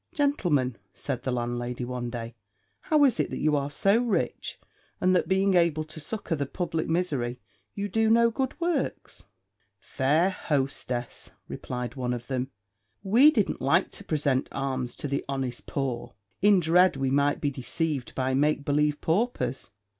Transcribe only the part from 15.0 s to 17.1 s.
the honest poor, in dread